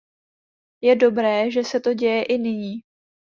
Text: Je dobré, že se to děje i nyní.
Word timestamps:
Je 0.81 0.95
dobré, 0.95 1.51
že 1.51 1.63
se 1.63 1.79
to 1.79 1.93
děje 1.93 2.23
i 2.23 2.37
nyní. 2.37 2.73